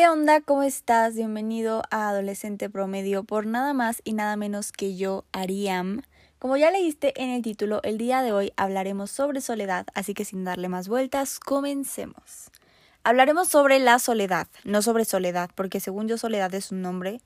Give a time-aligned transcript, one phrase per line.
[0.00, 0.40] ¿Qué onda?
[0.40, 1.14] ¿Cómo estás?
[1.14, 6.00] Bienvenido a Adolescente Promedio por nada más y nada menos que yo, Ariam.
[6.38, 10.24] Como ya leíste en el título, el día de hoy hablaremos sobre soledad, así que
[10.24, 12.50] sin darle más vueltas, comencemos.
[13.04, 17.20] Hablaremos sobre la soledad, no sobre soledad, porque según yo soledad es un nombre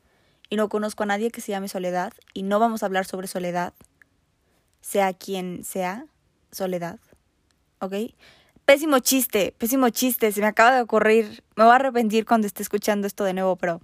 [0.51, 3.29] y no conozco a nadie que se llame soledad y no vamos a hablar sobre
[3.29, 3.73] soledad,
[4.81, 6.07] sea quien sea,
[6.51, 6.99] soledad,
[7.79, 7.95] ¿ok?
[8.65, 11.45] Pésimo chiste, pésimo chiste, se me acaba de ocurrir.
[11.55, 13.81] Me voy a arrepentir cuando esté escuchando esto de nuevo, pero...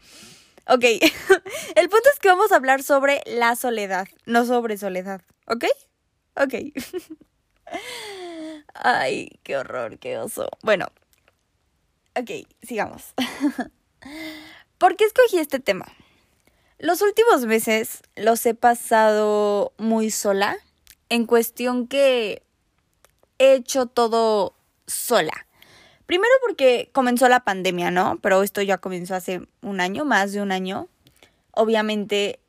[0.66, 0.84] Ok,
[1.74, 5.64] el punto es que vamos a hablar sobre la soledad, no sobre soledad, ¿ok?
[6.36, 6.54] Ok.
[8.74, 10.48] Ay, qué horror, qué oso.
[10.62, 10.86] Bueno,
[12.14, 12.30] ok,
[12.62, 13.14] sigamos.
[14.78, 15.86] ¿Por qué escogí este tema?
[16.78, 20.56] Los últimos meses los he pasado muy sola,
[21.10, 22.42] en cuestión que
[23.38, 24.54] he hecho todo
[24.90, 25.46] sola.
[26.06, 28.18] Primero porque comenzó la pandemia, ¿no?
[28.20, 30.88] Pero esto ya comenzó hace un año, más de un año.
[31.52, 32.40] Obviamente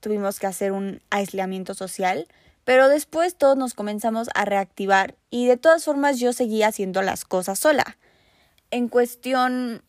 [0.00, 2.26] tuvimos que hacer un aislamiento social,
[2.64, 7.24] pero después todos nos comenzamos a reactivar y de todas formas yo seguía haciendo las
[7.24, 7.98] cosas sola.
[8.72, 9.84] En cuestión,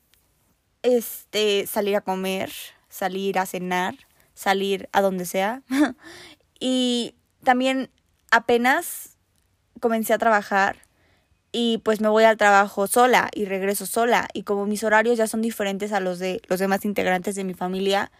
[0.83, 2.51] este, salir a comer,
[2.89, 3.95] salir a cenar,
[4.35, 5.63] salir a donde sea.
[6.59, 7.89] y también
[8.29, 9.17] apenas
[9.79, 10.82] comencé a trabajar
[11.53, 15.27] y pues me voy al trabajo sola y regreso sola y como mis horarios ya
[15.27, 18.11] son diferentes a los de los demás integrantes de mi familia,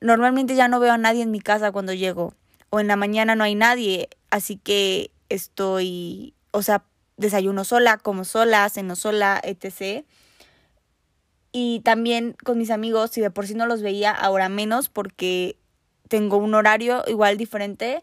[0.00, 2.34] normalmente ya no veo a nadie en mi casa cuando llego
[2.70, 6.84] o en la mañana no hay nadie, así que estoy, o sea,
[7.16, 10.06] desayuno sola, como sola, ceno sola, etc.
[11.50, 15.58] Y también con mis amigos, si de por sí no los veía, ahora menos porque
[16.08, 18.02] tengo un horario igual diferente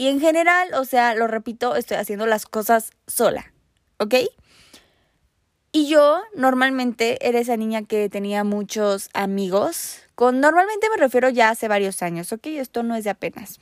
[0.00, 3.52] y en general, o sea, lo repito, estoy haciendo las cosas sola,
[3.98, 4.14] ¿ok?
[5.72, 9.98] Y yo normalmente era esa niña que tenía muchos amigos.
[10.14, 12.46] Con normalmente me refiero ya hace varios años, ¿ok?
[12.46, 13.60] Esto no es de apenas.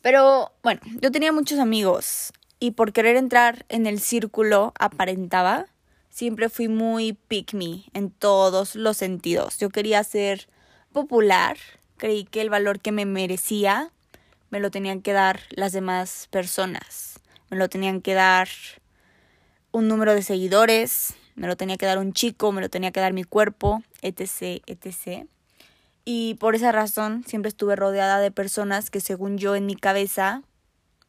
[0.00, 5.66] Pero bueno, yo tenía muchos amigos y por querer entrar en el círculo aparentaba.
[6.08, 9.58] Siempre fui muy pick me en todos los sentidos.
[9.58, 10.48] Yo quería ser
[10.94, 11.58] popular,
[11.98, 13.90] creí que el valor que me merecía
[14.50, 17.20] me lo tenían que dar las demás personas.
[17.50, 18.48] Me lo tenían que dar
[19.72, 23.00] un número de seguidores, me lo tenía que dar un chico, me lo tenía que
[23.00, 25.26] dar mi cuerpo, etc., etc.
[26.04, 30.42] Y por esa razón siempre estuve rodeada de personas que según yo en mi cabeza,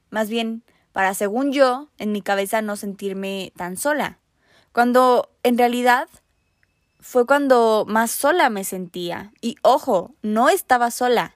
[0.09, 0.63] más bien
[0.93, 4.19] para según yo en mi cabeza no sentirme tan sola.
[4.71, 6.07] Cuando en realidad
[7.05, 9.31] fue cuando más sola me sentía.
[9.39, 11.34] Y ojo, no estaba sola,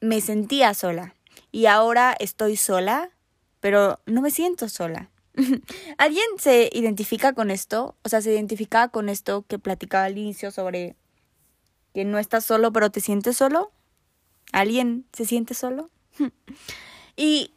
[0.00, 1.14] me sentía sola
[1.50, 3.10] y ahora estoy sola,
[3.60, 5.10] pero no me siento sola.
[5.98, 7.96] ¿Alguien se identifica con esto?
[8.02, 10.96] O sea, se identificaba con esto que platicaba al inicio sobre
[11.94, 13.72] que no estás solo, pero te sientes solo.
[14.52, 15.90] ¿Alguien se siente solo?
[17.16, 17.52] y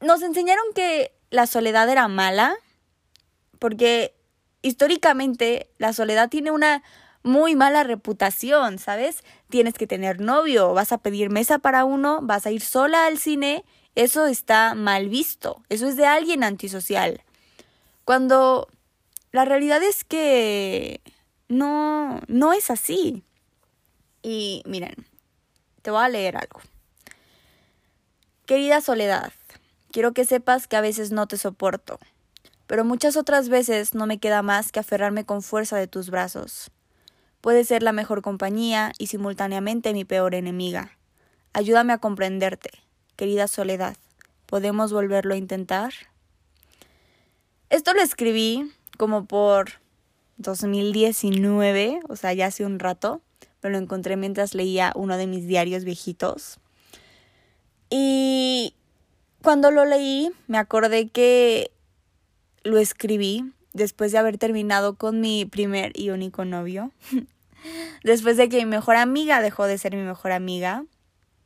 [0.00, 2.56] nos enseñaron que la soledad era mala,
[3.58, 4.14] porque
[4.62, 6.82] históricamente la soledad tiene una
[7.26, 9.24] muy mala reputación, ¿sabes?
[9.50, 13.18] Tienes que tener novio, vas a pedir mesa para uno, vas a ir sola al
[13.18, 13.64] cine,
[13.96, 17.22] eso está mal visto, eso es de alguien antisocial.
[18.04, 18.68] Cuando
[19.32, 21.00] la realidad es que
[21.48, 23.24] no, no es así.
[24.22, 24.94] Y miren,
[25.82, 26.60] te voy a leer algo.
[28.46, 29.32] Querida Soledad,
[29.90, 31.98] quiero que sepas que a veces no te soporto,
[32.68, 36.70] pero muchas otras veces no me queda más que aferrarme con fuerza de tus brazos.
[37.46, 40.90] Puede ser la mejor compañía y simultáneamente mi peor enemiga.
[41.52, 42.70] Ayúdame a comprenderte,
[43.14, 43.96] querida Soledad.
[44.46, 45.92] ¿Podemos volverlo a intentar?
[47.70, 48.68] Esto lo escribí
[48.98, 49.74] como por
[50.38, 53.20] 2019, o sea, ya hace un rato.
[53.62, 56.58] Me lo encontré mientras leía uno de mis diarios viejitos.
[57.90, 58.74] Y
[59.40, 61.70] cuando lo leí, me acordé que
[62.64, 66.90] lo escribí después de haber terminado con mi primer y único novio.
[68.02, 70.84] después de que mi mejor amiga dejó de ser mi mejor amiga,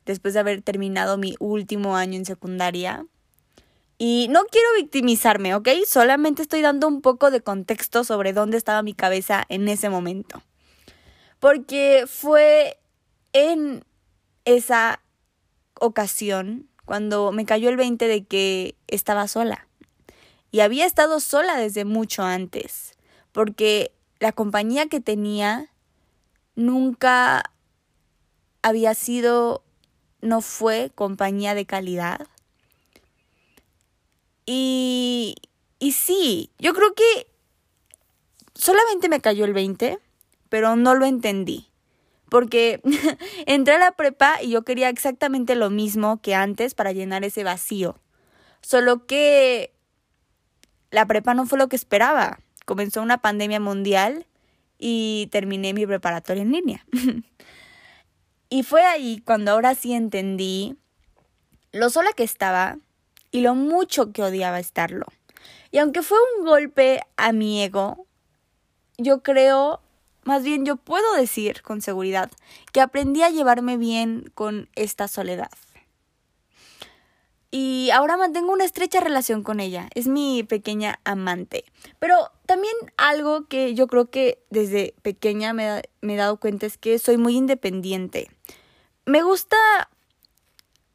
[0.05, 3.05] después de haber terminado mi último año en secundaria.
[3.97, 5.69] Y no quiero victimizarme, ¿ok?
[5.85, 10.41] Solamente estoy dando un poco de contexto sobre dónde estaba mi cabeza en ese momento.
[11.39, 12.79] Porque fue
[13.33, 13.85] en
[14.45, 15.01] esa
[15.79, 19.67] ocasión cuando me cayó el 20 de que estaba sola.
[20.51, 22.97] Y había estado sola desde mucho antes,
[23.31, 25.70] porque la compañía que tenía
[26.55, 27.51] nunca
[28.61, 29.63] había sido,
[30.21, 32.27] no fue compañía de calidad.
[34.45, 35.35] Y,
[35.79, 37.27] y sí, yo creo que
[38.53, 39.99] solamente me cayó el 20,
[40.49, 41.67] pero no lo entendí.
[42.29, 42.81] Porque
[43.45, 47.43] entré a la prepa y yo quería exactamente lo mismo que antes para llenar ese
[47.43, 47.99] vacío.
[48.61, 49.73] Solo que
[50.91, 52.39] la prepa no fue lo que esperaba.
[52.65, 54.27] Comenzó una pandemia mundial
[54.81, 56.85] y terminé mi preparatoria en línea.
[58.49, 60.75] y fue ahí cuando ahora sí entendí
[61.71, 62.79] lo sola que estaba
[63.29, 65.05] y lo mucho que odiaba estarlo.
[65.71, 68.05] Y aunque fue un golpe a mi ego,
[68.97, 69.81] yo creo,
[70.23, 72.31] más bien yo puedo decir con seguridad,
[72.73, 75.51] que aprendí a llevarme bien con esta soledad.
[77.53, 79.89] Y ahora mantengo una estrecha relación con ella.
[79.93, 81.65] Es mi pequeña amante.
[81.99, 82.15] Pero
[82.45, 87.17] también algo que yo creo que desde pequeña me, he dado cuenta es que soy
[87.17, 88.31] muy independiente.
[89.05, 89.57] Me gusta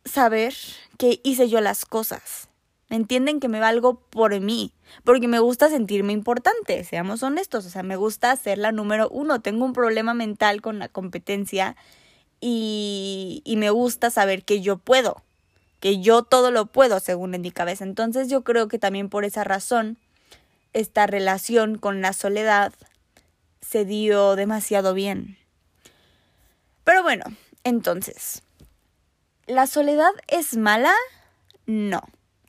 [0.06, 0.54] saber
[0.96, 2.48] que hice yo las cosas.
[2.88, 3.38] ¿Me entienden?
[3.38, 4.72] Que me valgo por mí.
[5.04, 7.66] Porque me gusta sentirme importante, seamos honestos.
[7.66, 9.42] O sea, me gusta ser la número uno.
[9.42, 11.76] Tengo un problema mental con la competencia
[12.40, 15.25] y, y me gusta saber que yo puedo.
[15.80, 17.84] Que yo todo lo puedo, según en mi cabeza.
[17.84, 19.98] Entonces yo creo que también por esa razón,
[20.72, 22.72] esta relación con la soledad
[23.60, 25.38] se dio demasiado bien.
[26.84, 27.24] Pero bueno,
[27.64, 28.42] entonces,
[29.46, 30.94] ¿la soledad es mala?
[31.66, 32.02] No.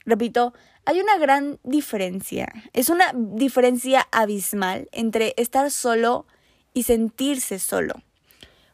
[0.05, 0.53] Repito,
[0.85, 2.47] hay una gran diferencia.
[2.73, 6.25] Es una diferencia abismal entre estar solo
[6.73, 7.95] y sentirse solo.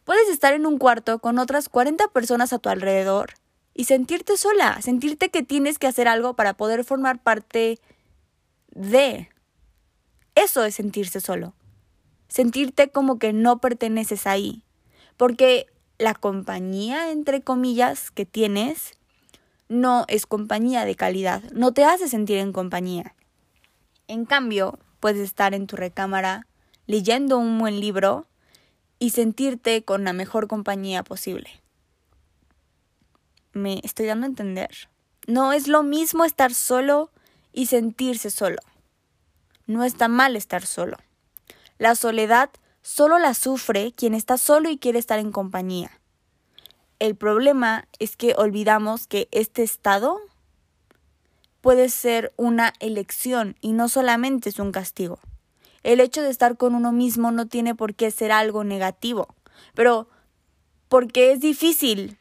[0.04, 3.34] Puedes estar en un cuarto con otras 40 personas a tu alrededor
[3.74, 7.80] y sentirte sola, sentirte que tienes que hacer algo para poder formar parte
[8.72, 9.30] de.
[10.36, 11.54] Eso es sentirse solo.
[12.28, 14.64] Sentirte como que no perteneces ahí.
[15.18, 15.68] Porque
[15.98, 18.94] la compañía, entre comillas, que tienes
[19.70, 23.16] no es compañía de calidad, no te hace sentir en compañía.
[24.08, 26.48] En cambio, puedes estar en tu recámara
[26.86, 28.28] leyendo un buen libro
[29.00, 31.63] y sentirte con la mejor compañía posible.
[33.54, 34.90] ¿Me estoy dando a entender?
[35.28, 37.12] No es lo mismo estar solo
[37.54, 38.58] y sentirse solo.
[39.68, 40.98] No está mal estar solo.
[41.78, 42.50] La soledad
[42.82, 45.92] solo la sufre quien está solo y quiere estar en compañía.
[46.98, 50.20] El problema es que olvidamos que este estado
[51.62, 55.20] puede ser una elección y no solamente es un castigo.
[55.84, 59.28] El hecho de estar con uno mismo no tiene por qué ser algo negativo,
[59.76, 60.08] pero
[60.90, 62.18] porque es difícil,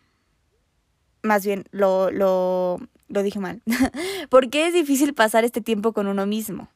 [1.22, 3.62] más bien lo, lo, lo dije mal,
[4.30, 6.68] porque es difícil pasar este tiempo con uno mismo.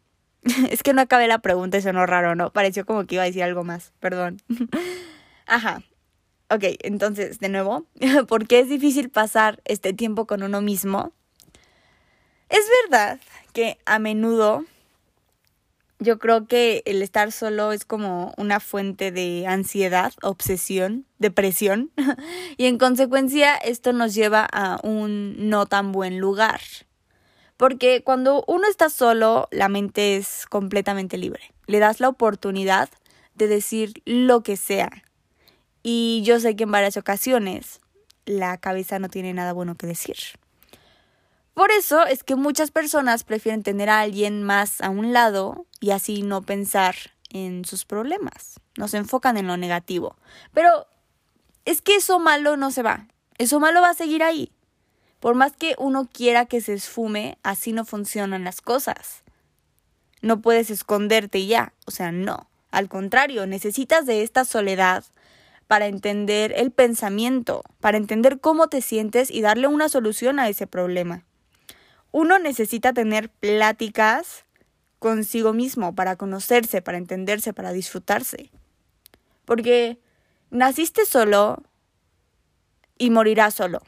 [0.70, 2.50] es que no acabé la pregunta y sonó raro, ¿no?
[2.50, 4.40] Pareció como que iba a decir algo más, perdón.
[5.46, 5.82] Ajá,
[6.48, 7.86] Ok, entonces, de nuevo,
[8.28, 11.12] ¿por qué es difícil pasar este tiempo con uno mismo?
[12.48, 13.18] Es verdad
[13.52, 14.64] que a menudo
[15.98, 21.90] yo creo que el estar solo es como una fuente de ansiedad, obsesión, depresión,
[22.56, 26.60] y en consecuencia esto nos lleva a un no tan buen lugar.
[27.56, 31.54] Porque cuando uno está solo, la mente es completamente libre.
[31.66, 32.90] Le das la oportunidad
[33.34, 34.90] de decir lo que sea,
[35.88, 37.78] y yo sé que en varias ocasiones
[38.24, 40.16] la cabeza no tiene nada bueno que decir.
[41.56, 45.92] Por eso es que muchas personas prefieren tener a alguien más a un lado y
[45.92, 46.94] así no pensar
[47.30, 48.60] en sus problemas.
[48.76, 50.16] No se enfocan en lo negativo.
[50.52, 50.86] Pero
[51.64, 53.08] es que eso malo no se va.
[53.38, 54.52] Eso malo va a seguir ahí.
[55.18, 59.22] Por más que uno quiera que se esfume, así no funcionan las cosas.
[60.20, 61.72] No puedes esconderte y ya.
[61.86, 62.50] O sea, no.
[62.70, 65.06] Al contrario, necesitas de esta soledad
[65.68, 70.66] para entender el pensamiento, para entender cómo te sientes y darle una solución a ese
[70.66, 71.24] problema.
[72.18, 74.46] Uno necesita tener pláticas
[74.98, 78.50] consigo mismo para conocerse, para entenderse, para disfrutarse.
[79.44, 80.00] Porque
[80.48, 81.62] naciste solo
[82.96, 83.82] y morirás solo.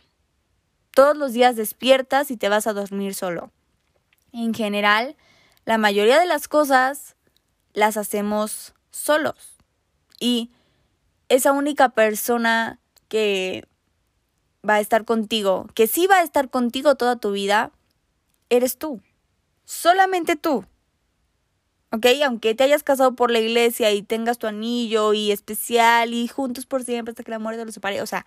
[0.91, 3.51] Todos los días despiertas y te vas a dormir solo.
[4.35, 5.17] En general,
[5.65, 7.17] la mayoría de las cosas
[7.73, 9.57] las hacemos solos.
[10.21, 10.51] Y
[11.31, 13.67] esa única persona que
[14.69, 17.73] va a estar contigo, que sí va a estar contigo toda tu vida,
[18.51, 19.01] eres tú.
[19.65, 20.65] Solamente tú.
[21.91, 22.07] ¿Ok?
[22.25, 26.67] Aunque te hayas casado por la iglesia y tengas tu anillo y especial y juntos
[26.67, 28.03] por siempre hasta que la muerte los separe.
[28.03, 28.25] O sea,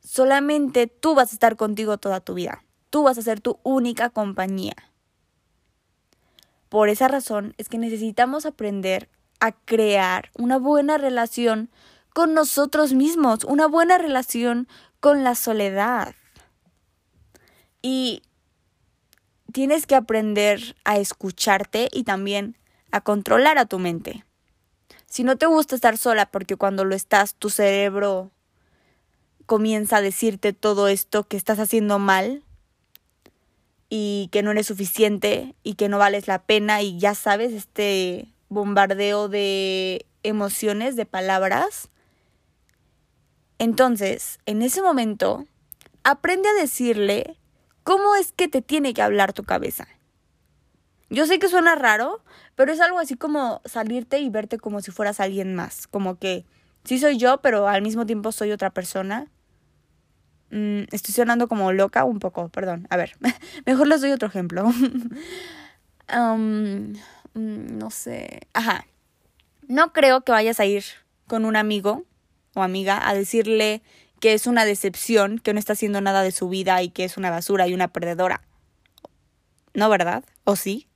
[0.00, 2.62] solamente tú vas a estar contigo toda tu vida.
[2.90, 4.74] Tú vas a ser tu única compañía.
[6.68, 9.08] Por esa razón es que necesitamos aprender
[9.40, 11.70] a crear una buena relación
[12.14, 14.68] con nosotros mismos, una buena relación
[15.00, 16.14] con la soledad.
[17.82, 18.22] Y
[19.52, 22.56] tienes que aprender a escucharte y también
[22.90, 24.24] a controlar a tu mente.
[25.06, 28.30] Si no te gusta estar sola porque cuando lo estás tu cerebro
[29.46, 32.42] comienza a decirte todo esto que estás haciendo mal
[33.88, 38.28] y que no eres suficiente y que no vales la pena y ya sabes este
[38.48, 41.88] bombardeo de emociones, de palabras.
[43.58, 45.46] Entonces, en ese momento,
[46.02, 47.36] aprende a decirle
[47.86, 49.86] cómo es que te tiene que hablar tu cabeza.
[51.08, 52.20] Yo sé que suena raro,
[52.56, 56.44] pero es algo así como salirte y verte como si fueras alguien más, como que
[56.82, 59.28] sí soy yo, pero al mismo tiempo soy otra persona.
[60.50, 62.88] Mm, estoy sonando como loca un poco, perdón.
[62.90, 63.12] A ver,
[63.66, 64.64] mejor les doy otro ejemplo.
[66.08, 66.92] Mm,
[67.34, 68.42] no sé.
[68.54, 68.86] Ajá.
[69.68, 70.84] No creo que vayas a ir
[71.26, 72.04] con un amigo
[72.54, 73.82] o amiga a decirle
[74.20, 77.16] que es una decepción, que no está haciendo nada de su vida y que es
[77.16, 78.42] una basura y una perdedora.
[79.74, 80.24] ¿No, verdad?
[80.44, 80.88] ¿O sí?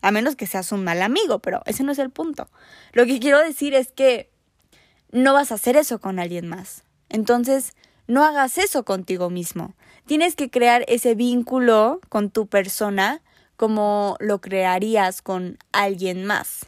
[0.00, 2.48] A menos que seas un mal amigo, pero ese no es el punto.
[2.92, 4.30] Lo que quiero decir es que
[5.10, 6.84] no vas a hacer eso con alguien más.
[7.08, 7.74] Entonces,
[8.06, 9.74] no hagas eso contigo mismo.
[10.06, 13.22] Tienes que crear ese vínculo con tu persona
[13.56, 16.66] como lo crearías con alguien más.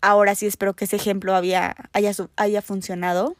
[0.00, 1.76] Ahora sí espero que ese ejemplo haya,
[2.36, 3.36] haya funcionado.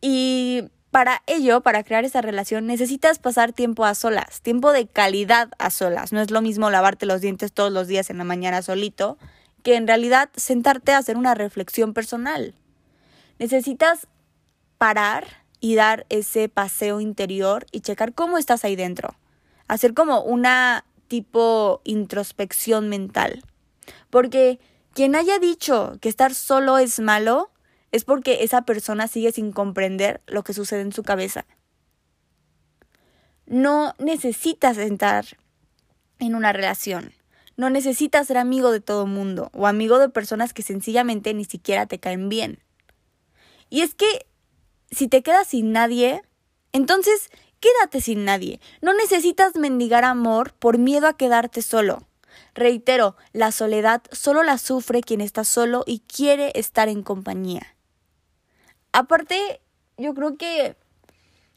[0.00, 5.50] Y para ello, para crear esa relación, necesitas pasar tiempo a solas, tiempo de calidad
[5.58, 6.12] a solas.
[6.12, 9.18] No es lo mismo lavarte los dientes todos los días en la mañana solito,
[9.62, 12.54] que en realidad sentarte a hacer una reflexión personal.
[13.38, 14.06] Necesitas
[14.78, 19.16] parar y dar ese paseo interior y checar cómo estás ahí dentro.
[19.68, 23.42] Hacer como una tipo introspección mental.
[24.10, 24.60] Porque
[24.92, 27.50] quien haya dicho que estar solo es malo,
[27.92, 31.46] es porque esa persona sigue sin comprender lo que sucede en su cabeza.
[33.46, 35.24] No necesitas entrar
[36.18, 37.12] en una relación.
[37.56, 41.86] No necesitas ser amigo de todo mundo o amigo de personas que sencillamente ni siquiera
[41.86, 42.58] te caen bien.
[43.70, 44.26] Y es que
[44.90, 46.22] si te quedas sin nadie,
[46.72, 48.60] entonces quédate sin nadie.
[48.82, 52.06] No necesitas mendigar amor por miedo a quedarte solo.
[52.54, 57.75] Reitero, la soledad solo la sufre quien está solo y quiere estar en compañía.
[58.96, 59.60] Aparte,
[59.98, 60.74] yo creo que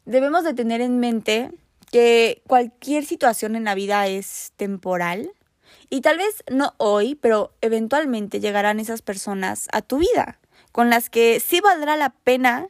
[0.04, 1.50] debemos de tener en mente
[1.90, 5.32] que cualquier situación en la vida es temporal
[5.88, 10.38] y tal vez no hoy, pero eventualmente llegarán esas personas a tu vida
[10.70, 12.68] con las que sí valdrá la pena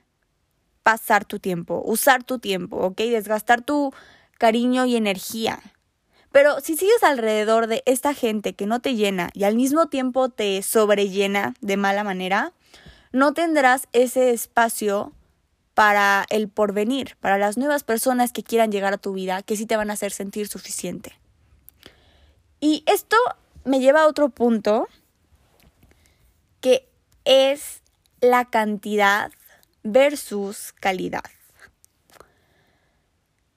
[0.84, 2.98] pasar tu tiempo, usar tu tiempo, ¿ok?
[2.98, 3.92] Desgastar tu
[4.38, 5.58] cariño y energía.
[6.30, 10.28] Pero si sigues alrededor de esta gente que no te llena y al mismo tiempo
[10.28, 12.52] te sobrellena de mala manera,
[13.12, 15.12] no tendrás ese espacio
[15.74, 19.66] para el porvenir, para las nuevas personas que quieran llegar a tu vida, que sí
[19.66, 21.18] te van a hacer sentir suficiente.
[22.60, 23.16] Y esto
[23.64, 24.88] me lleva a otro punto,
[26.60, 26.88] que
[27.24, 27.80] es
[28.20, 29.32] la cantidad
[29.82, 31.24] versus calidad.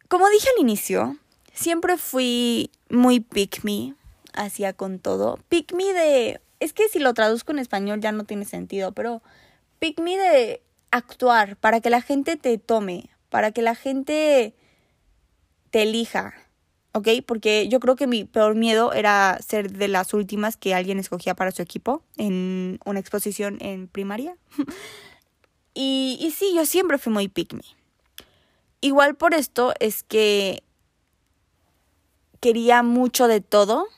[0.07, 1.17] Como dije al inicio,
[1.53, 3.95] siempre fui muy pick me,
[4.33, 5.39] hacía con todo.
[5.49, 6.41] Pick me de...
[6.59, 9.21] Es que si lo traduzco en español ya no tiene sentido, pero
[9.83, 14.55] pick me de actuar para que la gente te tome, para que la gente
[15.71, 16.33] te elija,
[16.93, 17.09] ¿ok?
[17.25, 21.35] Porque yo creo que mi peor miedo era ser de las últimas que alguien escogía
[21.35, 24.37] para su equipo en una exposición en primaria.
[25.73, 27.65] y, y sí, yo siempre fui muy pick me.
[28.79, 30.63] Igual por esto es que
[32.39, 33.89] quería mucho de todo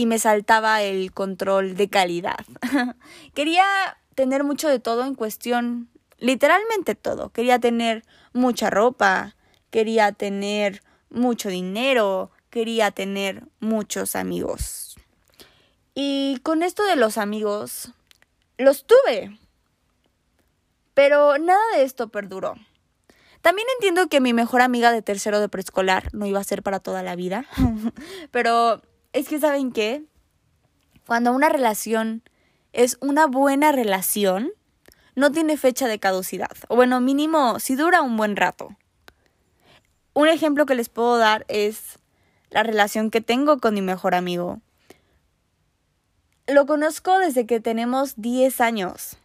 [0.00, 2.46] y me saltaba el control de calidad.
[3.34, 3.66] Quería
[4.14, 7.28] tener mucho de todo en cuestión, literalmente todo.
[7.28, 8.02] Quería tener
[8.32, 9.36] mucha ropa,
[9.68, 14.96] quería tener mucho dinero, quería tener muchos amigos.
[15.92, 17.92] Y con esto de los amigos,
[18.56, 19.38] los tuve.
[20.94, 22.54] Pero nada de esto perduró.
[23.42, 26.80] También entiendo que mi mejor amiga de tercero de preescolar no iba a ser para
[26.80, 27.44] toda la vida.
[28.30, 28.80] Pero
[29.12, 30.04] es que, ¿saben qué?
[31.06, 32.22] Cuando una relación
[32.72, 34.52] es una buena relación,
[35.16, 36.56] no tiene fecha de caducidad.
[36.68, 38.76] O bueno, mínimo, si dura un buen rato.
[40.12, 41.98] Un ejemplo que les puedo dar es
[42.50, 44.60] la relación que tengo con mi mejor amigo.
[46.46, 49.16] Lo conozco desde que tenemos 10 años.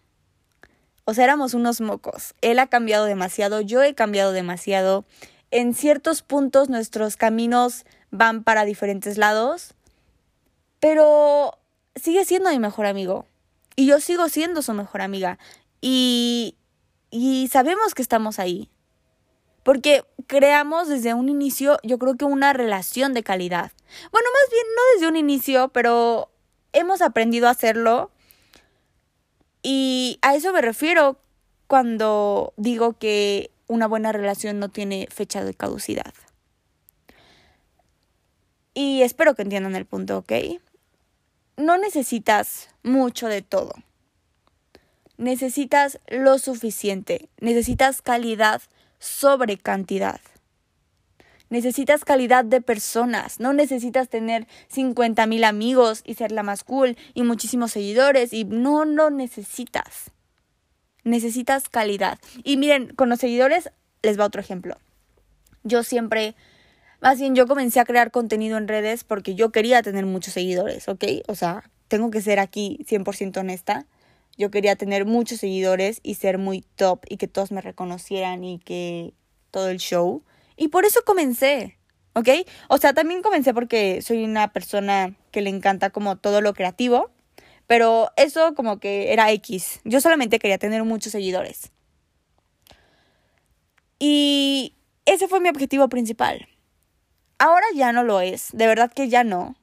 [1.06, 2.36] O sea, éramos unos mocos.
[2.42, 5.06] Él ha cambiado demasiado, yo he cambiado demasiado.
[5.51, 7.86] En ciertos puntos nuestros caminos
[8.18, 9.74] van para diferentes lados,
[10.80, 11.58] pero
[11.96, 13.26] sigue siendo mi mejor amigo.
[13.76, 15.38] Y yo sigo siendo su mejor amiga.
[15.82, 16.56] Y,
[17.12, 18.70] y sabemos que estamos ahí.
[19.64, 23.72] Porque creamos desde un inicio, yo creo que una relación de calidad.
[24.12, 26.30] Bueno, más bien no desde un inicio, pero
[26.72, 28.12] hemos aprendido a hacerlo
[29.64, 31.18] y a eso me refiero
[31.66, 36.14] cuando digo que una buena relación no tiene fecha de caducidad.
[38.77, 40.34] Y espero que entiendan el punto, ¿ok?
[41.55, 43.74] No necesitas mucho de todo.
[45.17, 47.29] Necesitas lo suficiente.
[47.39, 48.62] Necesitas calidad
[49.00, 50.20] sobre cantidad.
[51.50, 53.39] Necesitas calidad de personas.
[53.39, 58.34] No necesitas tener 50 mil amigos y ser la más cool y muchísimos seguidores.
[58.34, 60.12] Y no lo necesitas.
[61.05, 62.20] Necesitas calidad.
[62.44, 63.70] Y miren, con los seguidores
[64.01, 64.77] les va otro ejemplo.
[65.63, 66.36] Yo siempre
[67.02, 70.88] más bien yo comencé a crear contenido en redes porque yo quería tener muchos seguidores,
[70.88, 71.04] ¿ok?
[71.28, 73.86] O sea, tengo que ser aquí 100% honesta.
[74.38, 78.60] Yo quería tener muchos seguidores y ser muy top y que todos me reconocieran y
[78.60, 79.14] que
[79.52, 80.24] todo el show.
[80.58, 81.78] Y por eso comencé,
[82.14, 82.30] ¿ok?
[82.70, 87.12] O sea, también comencé porque soy una persona que le encanta como todo lo creativo,
[87.68, 89.80] pero eso como que era X.
[89.86, 91.72] Yo solamente quería tener muchos seguidores.
[94.00, 94.75] Y
[95.06, 96.48] ese fue mi objetivo principal.
[97.38, 99.56] Ahora ya no lo es, de verdad que ya no.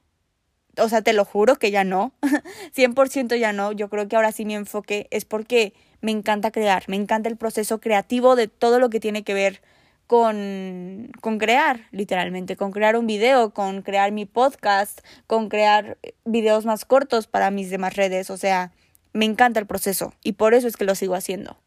[0.77, 2.13] O sea, te lo juro que ya no.
[2.75, 3.71] 100% ya no.
[3.71, 7.37] Yo creo que ahora sí mi enfoque es porque me encanta crear, me encanta el
[7.37, 9.61] proceso creativo de todo lo que tiene que ver
[10.07, 16.65] con, con crear, literalmente, con crear un video, con crear mi podcast, con crear videos
[16.65, 18.29] más cortos para mis demás redes.
[18.29, 18.71] O sea,
[19.13, 21.57] me encanta el proceso y por eso es que lo sigo haciendo.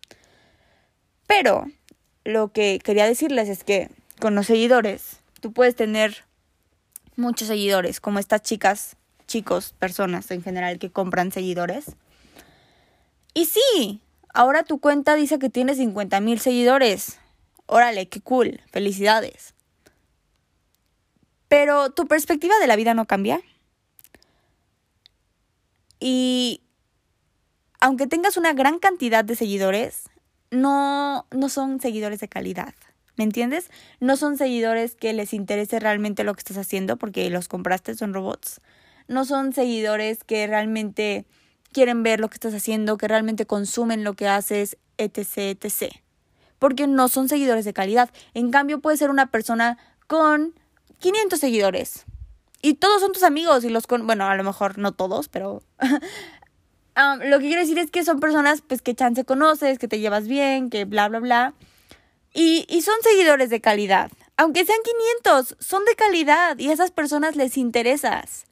[1.26, 1.66] Pero
[2.24, 3.88] lo que quería decirles es que
[4.20, 6.24] con los seguidores Tú puedes tener
[7.14, 8.96] muchos seguidores, como estas chicas,
[9.28, 11.94] chicos, personas en general que compran seguidores.
[13.32, 14.00] Y sí,
[14.34, 17.20] ahora tu cuenta dice que tiene 50 mil seguidores.
[17.66, 19.54] Órale, qué cool, felicidades.
[21.46, 23.40] Pero tu perspectiva de la vida no cambia.
[26.00, 26.60] Y
[27.78, 30.10] aunque tengas una gran cantidad de seguidores,
[30.50, 32.74] no, no son seguidores de calidad.
[33.16, 33.70] ¿Me entiendes?
[33.98, 38.12] No son seguidores que les interese realmente lo que estás haciendo porque los compraste, son
[38.12, 38.60] robots.
[39.08, 41.24] No son seguidores que realmente
[41.72, 45.94] quieren ver lo que estás haciendo, que realmente consumen lo que haces, etc, etc.
[46.58, 48.10] Porque no son seguidores de calidad.
[48.34, 50.54] En cambio, puede ser una persona con
[50.98, 52.04] 500 seguidores.
[52.62, 54.06] Y todos son tus amigos y los con...
[54.06, 55.62] Bueno, a lo mejor no todos, pero...
[56.94, 60.00] Ah, lo que quiero decir es que son personas pues que chance conoces, que te
[60.00, 61.54] llevas bien, que bla, bla, bla.
[62.38, 64.10] Y, y, son seguidores de calidad.
[64.36, 64.78] Aunque sean
[65.24, 68.44] 500, son de calidad y a esas personas les interesas.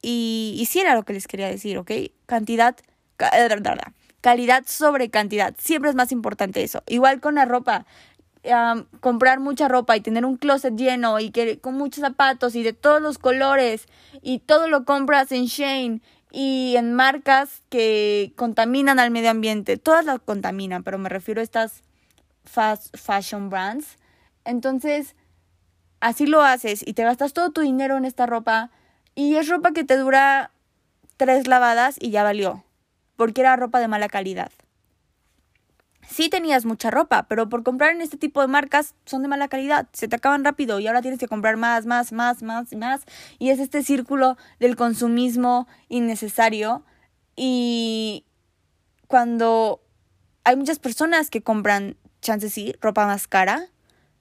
[0.00, 1.90] Y, y sí era lo que les quería decir, ¿ok?
[2.24, 2.76] Cantidad,
[4.22, 5.54] calidad sobre cantidad.
[5.58, 6.82] Siempre es más importante eso.
[6.86, 7.84] Igual con la ropa.
[9.00, 12.72] comprar mucha ropa y tener un closet lleno y que con muchos zapatos y de
[12.72, 13.88] todos los colores
[14.22, 16.00] y todo lo compras en Shane
[16.36, 19.76] y en marcas que contaminan al medio ambiente.
[19.76, 21.84] Todas las contaminan, pero me refiero a estas
[22.44, 23.96] fast fashion brands.
[24.44, 25.14] Entonces,
[26.00, 28.72] así lo haces y te gastas todo tu dinero en esta ropa
[29.14, 30.50] y es ropa que te dura
[31.16, 32.64] tres lavadas y ya valió,
[33.14, 34.50] porque era ropa de mala calidad
[36.08, 39.48] sí tenías mucha ropa, pero por comprar en este tipo de marcas son de mala
[39.48, 42.76] calidad, se te acaban rápido y ahora tienes que comprar más, más, más, más y
[42.76, 43.02] más.
[43.38, 46.84] Y es este círculo del consumismo innecesario.
[47.36, 48.24] Y
[49.06, 49.82] cuando
[50.44, 53.68] hay muchas personas que compran, chances sí, ropa más cara,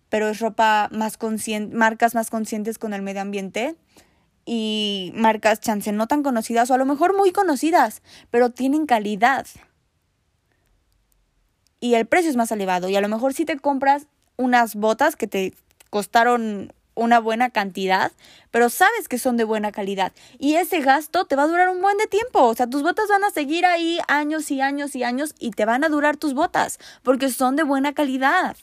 [0.10, 3.76] pero es ropa más consciente, marcas más conscientes con el medio ambiente
[4.46, 9.48] y marcas chance no tan conocidas o a lo mejor muy conocidas, pero tienen calidad
[11.84, 12.88] y el precio es más elevado.
[12.88, 15.54] Y a lo mejor si te compras unas botas que te
[15.90, 18.14] costaron una buena cantidad,
[18.52, 20.14] pero sabes que son de buena calidad.
[20.40, 22.40] Y ese gasto te va a durar un buen de tiempo.
[22.44, 25.66] O sea, tus botas van a seguir ahí años y años y años y te
[25.66, 28.56] van a durar tus botas porque son de buena calidad.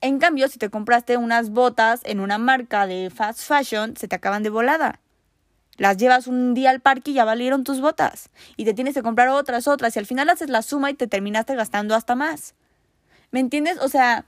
[0.00, 4.14] En cambio, si te compraste unas botas en una marca de fast fashion, se te
[4.14, 5.00] acaban de volada.
[5.78, 8.28] Las llevas un día al parque y ya valieron tus botas.
[8.56, 9.96] Y te tienes que comprar otras, otras.
[9.96, 12.54] Y al final haces la suma y te terminaste gastando hasta más.
[13.30, 13.78] ¿Me entiendes?
[13.78, 14.26] O sea,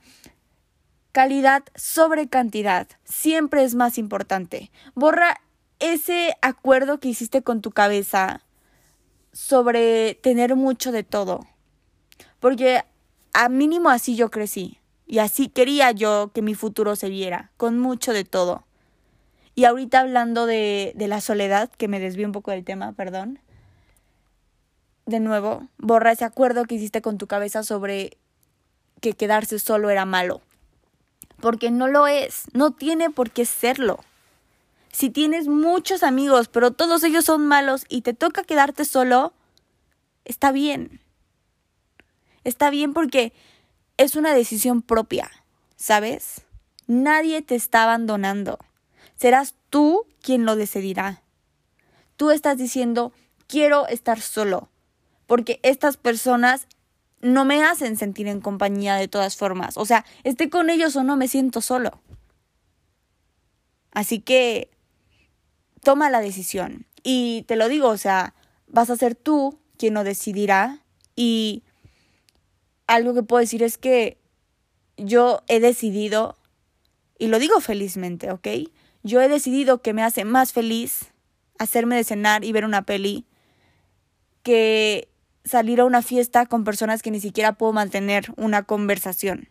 [1.11, 2.87] calidad sobre cantidad.
[3.03, 4.71] Siempre es más importante.
[4.95, 5.39] Borra
[5.79, 8.41] ese acuerdo que hiciste con tu cabeza
[9.31, 11.45] sobre tener mucho de todo.
[12.39, 12.83] Porque
[13.33, 14.79] a mínimo así yo crecí.
[15.07, 18.65] Y así quería yo que mi futuro se viera, con mucho de todo.
[19.55, 23.39] Y ahorita hablando de, la soledad, que me desvío un poco del tema, perdón.
[25.05, 28.17] De nuevo, borra ese acuerdo que hiciste con tu cabeza sobre
[28.99, 30.41] que quedarse solo era malo.
[31.39, 33.99] Porque no lo es, no tiene por qué serlo.
[34.91, 39.33] Si tienes muchos amigos, pero todos ellos son malos y te toca quedarte solo,
[40.25, 40.99] está bien.
[42.43, 43.31] Está bien porque
[43.97, 45.31] es una decisión propia,
[45.77, 46.41] ¿sabes?
[46.87, 48.59] Nadie te está abandonando.
[49.15, 51.23] Serás tú quien lo decidirá.
[52.17, 53.13] Tú estás diciendo,
[53.47, 54.69] quiero estar solo,
[55.27, 56.67] porque estas personas
[57.21, 59.77] no me hacen sentir en compañía de todas formas.
[59.77, 62.01] O sea, esté con ellos o no, me siento solo.
[63.91, 64.69] Así que
[65.81, 66.85] toma la decisión.
[67.01, 68.35] Y te lo digo, o sea,
[68.67, 70.83] vas a ser tú quien lo decidirá.
[71.15, 71.63] Y
[72.87, 74.19] algo que puedo decir es que
[74.97, 76.37] yo he decidido,
[77.17, 78.47] y lo digo felizmente, ¿ok?
[79.05, 81.11] Yo he decidido que me hace más feliz
[81.59, 83.27] hacerme de cenar y ver una peli
[84.41, 85.09] que
[85.43, 89.49] salir a una fiesta con personas que ni siquiera puedo mantener una conversación.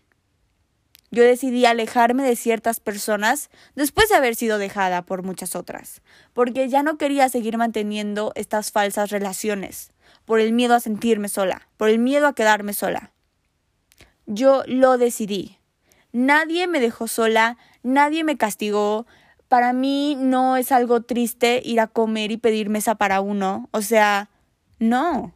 [1.12, 6.68] Yo decidí alejarme de ciertas personas después de haber sido dejada por muchas otras, porque
[6.68, 9.92] ya no quería seguir manteniendo estas falsas relaciones,
[10.24, 13.12] por el miedo a sentirme sola, por el miedo a quedarme sola.
[14.26, 15.58] Yo lo decidí.
[16.10, 19.06] Nadie me dejó sola, nadie me castigó.
[19.54, 23.68] Para mí no es algo triste ir a comer y pedir mesa para uno.
[23.70, 24.28] O sea,
[24.80, 25.32] no.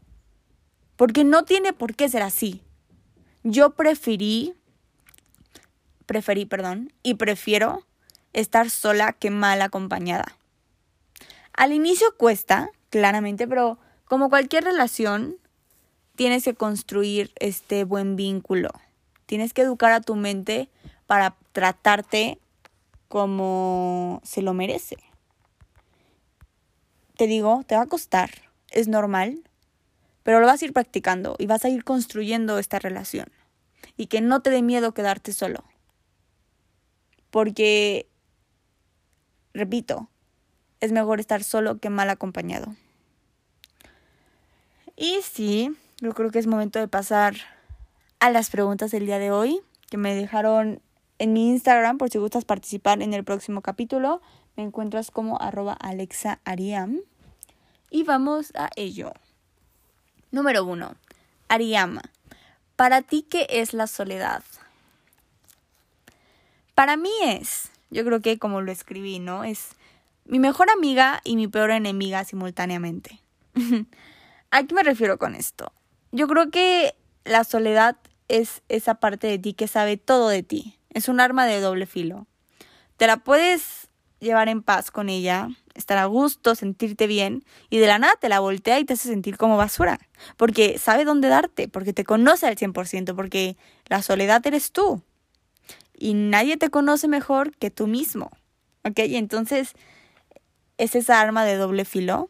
[0.97, 2.61] Porque no tiene por qué ser así.
[3.45, 4.57] Yo preferí
[6.05, 7.87] preferí, perdón, y prefiero
[8.33, 10.37] estar sola que mal acompañada.
[11.53, 15.37] Al inicio cuesta, claramente, pero como cualquier relación,
[16.17, 18.71] tienes que construir este buen vínculo.
[19.27, 20.69] Tienes que educar a tu mente
[21.07, 22.41] para tratarte
[23.09, 24.97] como se lo merece.
[27.17, 28.31] Te digo, te va a costar,
[28.71, 29.43] es normal,
[30.23, 33.29] pero lo vas a ir practicando y vas a ir construyendo esta relación.
[33.97, 35.65] Y que no te dé miedo quedarte solo.
[37.31, 38.07] Porque,
[39.55, 40.09] repito,
[40.81, 42.75] es mejor estar solo que mal acompañado.
[44.97, 47.35] Y sí, yo creo que es momento de pasar
[48.21, 50.83] a las preguntas del día de hoy, que me dejaron
[51.19, 54.21] en mi Instagram, por si gustas participar en el próximo capítulo.
[54.57, 57.01] Me encuentras como arroba Alexa Ariam.
[57.91, 59.13] Y vamos a ello.
[60.31, 60.95] Número uno.
[61.49, 62.03] Ariama.
[62.77, 64.45] ¿Para ti qué es la soledad?
[66.75, 69.43] Para mí es, yo creo que como lo escribí, ¿no?
[69.43, 69.71] Es
[70.25, 73.21] mi mejor amiga y mi peor enemiga simultáneamente.
[74.51, 75.73] ¿A qué me refiero con esto?
[76.13, 77.97] Yo creo que la soledad
[78.29, 80.78] es esa parte de ti que sabe todo de ti.
[80.99, 82.27] Es un arma de doble filo.
[82.97, 83.87] Te la puedes
[84.19, 88.29] llevar en paz con ella, estar a gusto, sentirte bien, y de la nada te
[88.29, 90.01] la voltea y te hace sentir como basura.
[90.37, 93.57] Porque sabe dónde darte, porque te conoce al 100%, porque
[93.87, 95.05] la soledad eres tú
[95.97, 98.33] y nadie te conoce mejor que tú mismo.
[98.83, 98.99] ¿Ok?
[98.99, 99.75] Entonces
[100.79, 102.29] es esa arma de doble filo.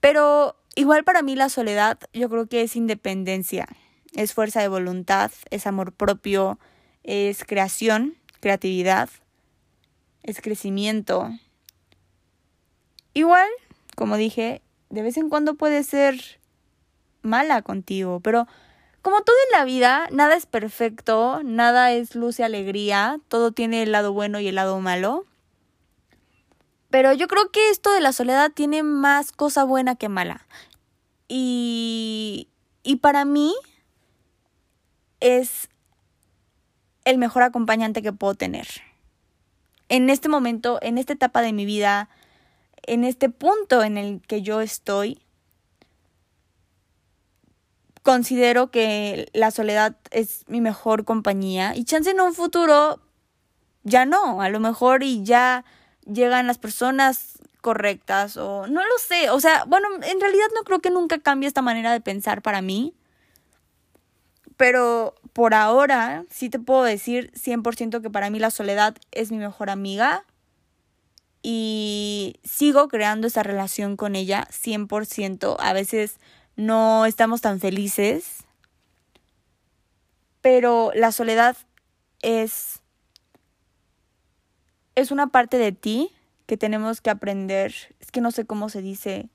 [0.00, 3.68] Pero igual para mí la soledad yo creo que es independencia,
[4.14, 6.58] es fuerza de voluntad, es amor propio,
[7.04, 9.08] es creación, creatividad,
[10.22, 11.30] es crecimiento.
[13.14, 13.48] Igual,
[13.96, 16.40] como dije, de vez en cuando puede ser
[17.22, 18.46] mala contigo, pero
[19.02, 23.82] como todo en la vida, nada es perfecto, nada es luz y alegría, todo tiene
[23.82, 25.24] el lado bueno y el lado malo.
[26.90, 30.46] Pero yo creo que esto de la soledad tiene más cosa buena que mala.
[31.28, 32.48] Y,
[32.82, 33.54] y para mí
[35.20, 35.68] es
[37.08, 38.68] el mejor acompañante que puedo tener.
[39.88, 42.10] En este momento, en esta etapa de mi vida,
[42.82, 45.22] en este punto en el que yo estoy,
[48.02, 53.00] considero que la soledad es mi mejor compañía y chance en un futuro
[53.84, 55.64] ya no, a lo mejor y ya
[56.04, 60.80] llegan las personas correctas o no lo sé, o sea, bueno, en realidad no creo
[60.80, 62.94] que nunca cambie esta manera de pensar para mí,
[64.58, 69.38] pero por ahora sí te puedo decir 100% que para mí la soledad es mi
[69.38, 70.24] mejor amiga
[71.44, 76.18] y sigo creando esa relación con ella 100%, a veces
[76.56, 78.46] no estamos tan felices,
[80.40, 81.56] pero la soledad
[82.20, 82.80] es
[84.96, 86.10] es una parte de ti
[86.46, 87.72] que tenemos que aprender.
[88.00, 89.28] Es que no sé cómo se dice.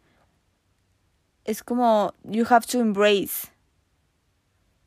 [1.46, 3.53] Es como you have to embrace.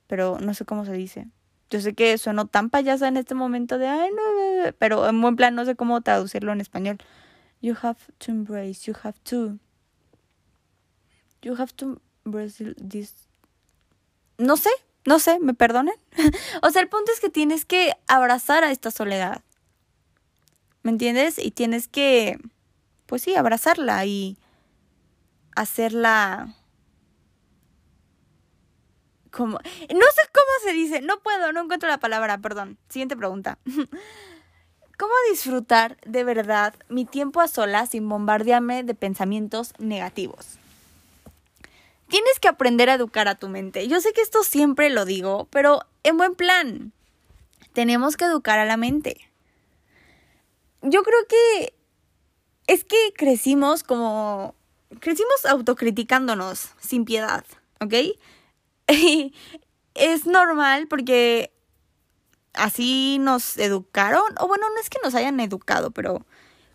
[0.07, 1.29] Pero no sé cómo se dice.
[1.71, 5.35] Yo sé que sueno tan payasa en este momento de ay no, pero en buen
[5.35, 6.99] plan no sé cómo traducirlo en español.
[7.61, 9.59] You have to embrace, you have to.
[11.43, 12.77] You have to Brasil
[14.39, 14.71] No sé,
[15.05, 15.95] no sé, me perdonen.
[16.63, 19.43] o sea, el punto es que tienes que abrazar a esta soledad.
[20.87, 21.41] ¿me entiendes?
[21.41, 22.39] Y tienes que,
[23.07, 24.39] pues sí, abrazarla y
[25.57, 26.55] hacerla
[29.45, 32.79] No sé cómo se dice, no puedo, no encuentro la palabra, perdón.
[32.89, 33.59] Siguiente pregunta.
[34.99, 40.59] ¿Cómo disfrutar de verdad mi tiempo a solas sin bombardearme de pensamientos negativos?
[42.09, 43.89] Tienes que aprender a educar a tu mente.
[43.89, 46.93] Yo sé que esto siempre lo digo, pero en buen plan.
[47.73, 49.29] Tenemos que educar a la mente.
[50.81, 51.75] Yo creo que
[52.67, 54.55] es que crecimos como...
[55.01, 57.45] Crecimos autocriticándonos sin piedad,
[57.81, 57.93] ¿ok?
[59.95, 61.53] es normal porque
[62.55, 66.25] así nos educaron, o bueno, no es que nos hayan educado, pero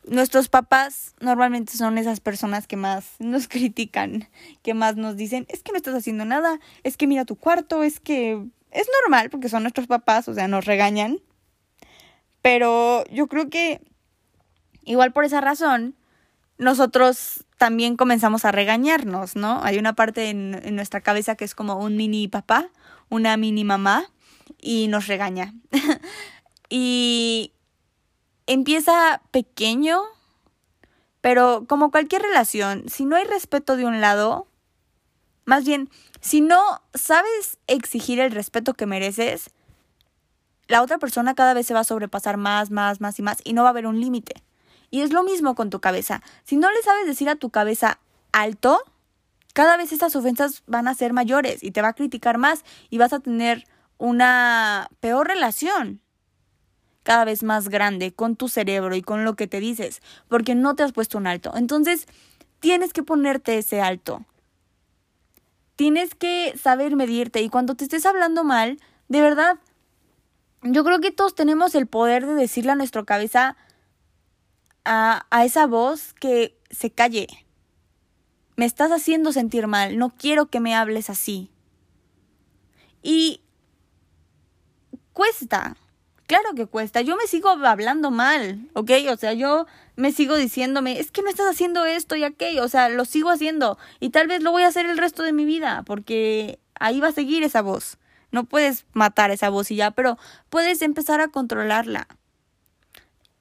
[0.06, 4.30] nuestros papás normalmente son esas personas que más nos critican,
[4.62, 7.84] que más nos dicen, es que no estás haciendo nada, es que mira tu cuarto,
[7.84, 11.20] es que es normal porque son nuestros papás, o sea, nos regañan.
[12.42, 13.82] Pero yo creo que
[14.84, 15.96] igual por esa razón,
[16.62, 19.64] nosotros también comenzamos a regañarnos, ¿no?
[19.64, 22.70] Hay una parte en, nuestra cabeza que es como un mini papá,
[23.10, 24.06] una mini mamá,
[24.60, 25.56] y nos regaña.
[26.70, 27.52] y
[28.46, 30.02] empieza pequeño,
[31.20, 34.46] pero como cualquier relación, si no hay respeto de un lado,
[35.46, 36.62] más bien, si no
[36.94, 39.50] sabes exigir el respeto que mereces,
[40.68, 43.54] la otra persona cada vez se va a sobrepasar más, más, más y más y
[43.54, 44.44] no va a haber un límite.
[44.92, 46.22] Y es lo mismo con tu cabeza.
[46.44, 48.00] Si no le sabes decir a tu cabeza
[48.32, 48.84] alto,
[49.54, 52.98] cada vez estas ofensas van a ser mayores y te va a criticar más y
[52.98, 53.66] vas a tener
[53.98, 56.02] una peor relación
[57.04, 60.76] cada vez más grande con tu cerebro y con lo que te dices, porque no
[60.76, 61.52] te has puesto un alto.
[61.56, 62.06] Entonces,
[62.60, 64.26] tienes que ponerte ese alto.
[65.76, 69.58] Tienes que saber medirte y cuando te estés hablando mal, de verdad,
[70.62, 73.58] yo creo que todos tenemos el poder de decirle a nuestra cabeza
[74.86, 77.28] a, esa voz que se calle.
[78.56, 81.50] Me estás haciendo sentir mal, no quiero que me hables así.
[83.02, 83.42] Y
[85.14, 85.78] cuesta.
[86.28, 87.02] Claro que cuesta.
[87.02, 88.92] Yo me sigo hablando mal, ¿ok?
[89.12, 89.66] O sea, yo
[89.96, 92.64] me sigo diciéndome, es que no estás haciendo esto y aquello.
[92.64, 93.78] O sea, lo sigo haciendo.
[94.00, 97.10] Y tal vez lo voy a hacer el resto de mi vida, porque ahí va
[97.10, 97.98] a seguir esa voz.
[98.32, 100.18] No puedes matar esa voz y ya, pero
[100.50, 102.08] puedes empezar a controlarla.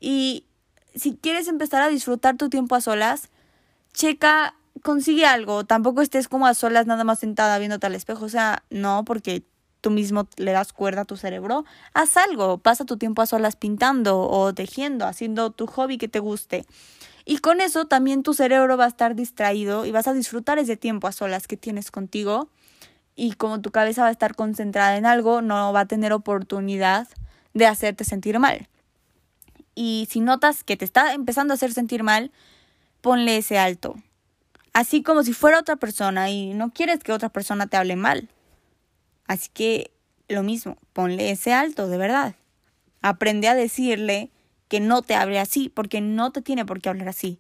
[0.01, 0.47] Y
[0.95, 3.29] si quieres empezar a disfrutar tu tiempo a solas,
[3.93, 5.65] checa, consigue algo.
[5.65, 8.25] Tampoco estés como a solas nada más sentada viéndote al espejo.
[8.25, 9.45] O sea, no, porque
[9.81, 13.57] tú mismo le das cuerda a tu cerebro, haz algo, pasa tu tiempo a solas
[13.57, 16.67] pintando o tejiendo, haciendo tu hobby que te guste.
[17.25, 20.77] Y con eso también tu cerebro va a estar distraído y vas a disfrutar ese
[20.77, 22.49] tiempo a solas que tienes contigo.
[23.17, 27.09] Y como tu cabeza va a estar concentrada en algo, no va a tener oportunidad
[27.55, 28.69] de hacerte sentir mal.
[29.83, 32.33] Y si notas que te está empezando a hacer sentir mal,
[33.01, 33.95] ponle ese alto.
[34.75, 38.29] Así como si fuera otra persona y no quieres que otra persona te hable mal.
[39.27, 39.91] Así que
[40.29, 42.35] lo mismo, ponle ese alto, de verdad.
[43.01, 44.29] Aprende a decirle
[44.69, 47.39] que no te hable así, porque no te tiene por qué hablar así.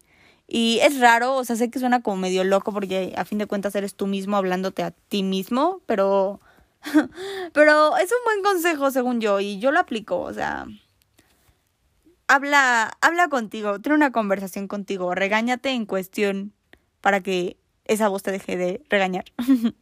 [0.48, 3.48] Y es raro, o sea, sé que suena como medio loco porque a fin de
[3.48, 6.40] cuentas eres tú mismo hablándote a ti mismo, pero
[7.53, 10.66] pero es un buen consejo según yo y yo lo aplico, o sea,
[12.30, 16.52] habla habla contigo, tiene una conversación contigo, regáñate en cuestión
[17.00, 19.24] para que esa voz te deje de regañar.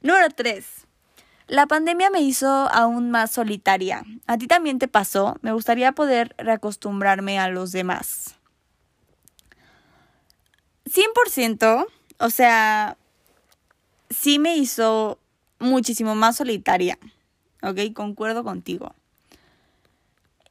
[0.00, 0.66] Número 3.
[1.46, 4.04] La pandemia me hizo aún más solitaria.
[4.26, 5.36] ¿A ti también te pasó?
[5.42, 8.34] Me gustaría poder reacostumbrarme a los demás.
[10.86, 11.86] 100%,
[12.18, 12.96] o sea,
[14.10, 15.18] sí me hizo
[15.60, 16.98] muchísimo más solitaria.
[17.62, 17.92] ¿Ok?
[17.94, 18.94] Concuerdo contigo.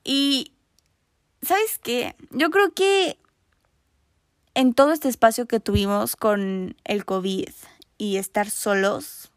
[0.03, 0.52] Y,
[1.45, 2.15] ¿sabes qué?
[2.31, 3.17] Yo creo que
[4.53, 7.49] en todo este espacio que tuvimos con el COVID
[7.97, 9.31] y estar solos,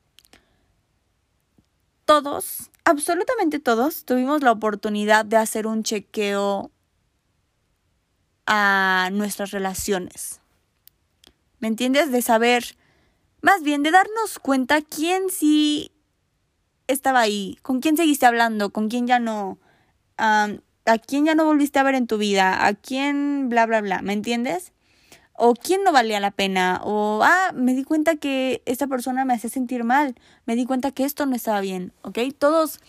[2.05, 6.71] todos, absolutamente todos, tuvimos la oportunidad de hacer un chequeo
[8.47, 10.40] a nuestras relaciones.
[11.59, 12.12] ¿Me entiendes?
[12.12, 12.77] De saber,
[13.40, 15.90] más bien de darnos cuenta quién sí
[16.87, 19.59] estaba ahí, con quién seguiste hablando, con quién ya no,
[20.87, 24.03] a quién ya no volviste a ver en tu vida, a quién bla, bla, bla,
[24.03, 24.72] ¿me entiendes?
[25.37, 29.35] o quién no valía la pena, o ah, me di cuenta que esta persona me
[29.35, 30.14] hacía sentir mal,
[30.46, 32.18] me di cuenta que esto no estaba bien, ¿ok?
[32.38, 32.81] Todos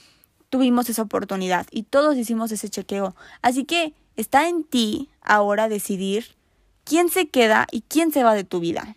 [0.49, 3.15] tuvimos esa oportunidad y todos hicimos ese chequeo.
[3.41, 6.35] Así que está en ti ahora decidir
[6.85, 8.95] quién se queda y quién se va de tu vida.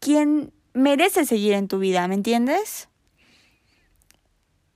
[0.00, 2.88] ¿Quién merece seguir en tu vida, ¿me entiendes?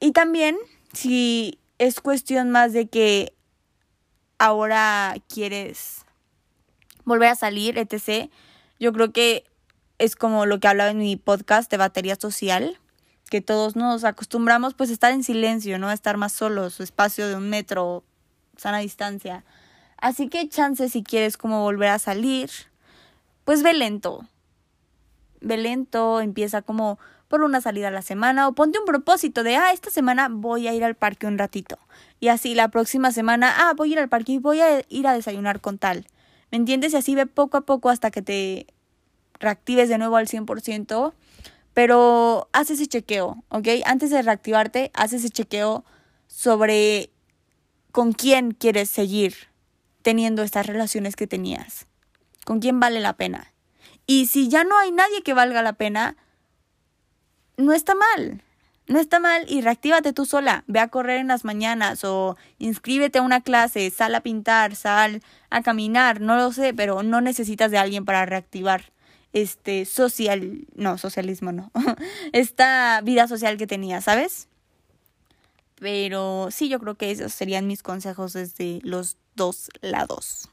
[0.00, 0.56] Y también,
[0.92, 3.34] si es cuestión más de que
[4.38, 6.04] ahora quieres
[7.04, 8.30] volver a salir, etc.
[8.78, 9.44] Yo creo que
[9.98, 12.78] es como lo que hablaba en mi podcast de batería social,
[13.30, 15.88] que todos nos acostumbramos pues a estar en silencio, ¿no?
[15.88, 18.04] A estar más solos, espacio de un metro,
[18.56, 19.44] sana distancia.
[20.00, 22.50] Así que chance si quieres como volver a salir,
[23.44, 24.26] pues ve lento.
[25.40, 29.56] Ve lento, empieza como por una salida a la semana o ponte un propósito de,
[29.56, 31.78] ah, esta semana voy a ir al parque un ratito.
[32.20, 35.06] Y así la próxima semana, ah, voy a ir al parque y voy a ir
[35.06, 36.06] a desayunar con tal.
[36.50, 36.94] ¿Me entiendes?
[36.94, 38.66] Y así ve poco a poco hasta que te
[39.38, 41.12] reactives de nuevo al 100%.
[41.74, 43.68] Pero haz ese chequeo, ¿ok?
[43.84, 45.84] Antes de reactivarte, haz ese chequeo
[46.26, 47.10] sobre
[47.92, 49.34] con quién quieres seguir
[50.02, 51.86] teniendo estas relaciones que tenías.
[52.44, 53.52] ¿Con quién vale la pena?
[54.06, 56.16] Y si ya no hay nadie que valga la pena,
[57.58, 58.42] no está mal.
[58.86, 60.64] No está mal y reactívate tú sola.
[60.66, 65.22] Ve a correr en las mañanas o inscríbete a una clase, sal a pintar, sal
[65.50, 68.90] a caminar, no lo sé, pero no necesitas de alguien para reactivar
[69.34, 71.70] este social, no, socialismo no.
[72.32, 74.48] Esta vida social que tenía, ¿sabes?
[75.74, 80.48] Pero sí, yo creo que esos serían mis consejos desde los dos lados.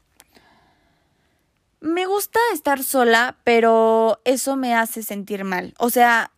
[1.80, 5.74] Me gusta estar sola, pero eso me hace sentir mal.
[5.78, 6.32] O sea,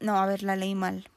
[0.00, 1.08] no, a ver, la leí mal.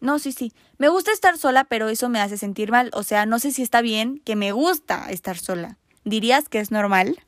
[0.00, 0.52] No, sí, sí.
[0.78, 2.90] Me gusta estar sola, pero eso me hace sentir mal.
[2.92, 5.78] O sea, no sé si está bien que me gusta estar sola.
[6.04, 7.18] ¿Dirías que es normal?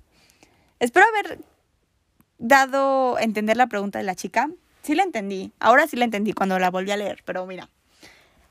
[0.79, 1.39] Espero haber
[2.39, 4.51] dado a entender la pregunta de la chica.
[4.83, 5.53] Sí la entendí.
[5.59, 7.71] Ahora sí la entendí cuando la volví a leer, pero mira.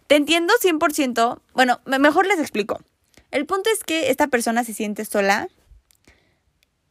[0.07, 1.39] Te entiendo 100%.
[1.53, 2.81] Bueno, mejor les explico.
[3.31, 5.49] El punto es que esta persona se siente sola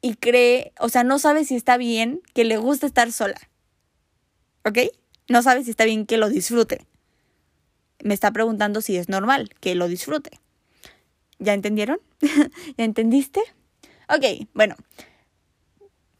[0.01, 3.41] y cree, o sea, no sabe si está bien que le guste estar sola.
[4.65, 4.79] ¿Ok?
[5.29, 6.87] No sabe si está bien que lo disfrute.
[8.03, 10.39] Me está preguntando si es normal que lo disfrute.
[11.39, 12.01] ¿Ya entendieron?
[12.77, 13.41] ¿Ya entendiste?
[14.09, 14.77] Ok, bueno.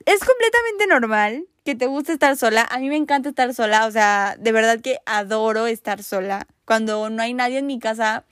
[0.07, 2.67] Es completamente normal que te guste estar sola.
[2.71, 3.87] A mí me encanta estar sola.
[3.87, 6.47] O sea, de verdad que adoro estar sola.
[6.65, 8.25] Cuando no hay nadie en mi casa.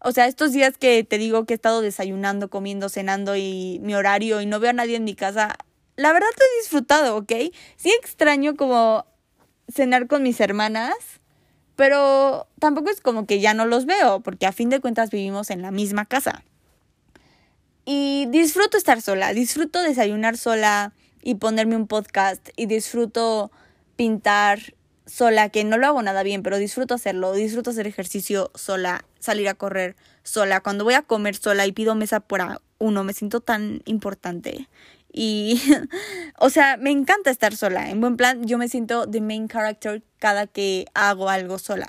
[0.00, 3.94] O sea, estos días que te digo que he estado desayunando, comiendo, cenando y mi
[3.94, 5.56] horario y no veo a nadie en mi casa,
[5.94, 7.32] la verdad lo he disfrutado, ¿ok?
[7.76, 9.06] Sí extraño como
[9.68, 10.94] cenar con mis hermanas,
[11.76, 15.50] pero tampoco es como que ya no los veo, porque a fin de cuentas vivimos
[15.50, 16.44] en la misma casa.
[17.84, 23.50] Y disfruto estar sola, disfruto desayunar sola y ponerme un podcast y disfruto
[23.96, 24.74] pintar
[25.06, 29.48] sola, que no lo hago nada bien, pero disfruto hacerlo, disfruto hacer ejercicio sola, salir
[29.48, 32.40] a correr sola, cuando voy a comer sola y pido mesa por
[32.78, 34.68] uno, me siento tan importante.
[35.12, 35.60] Y,
[36.38, 37.90] o sea, me encanta estar sola.
[37.90, 41.88] En buen plan, yo me siento the main character cada que hago algo sola.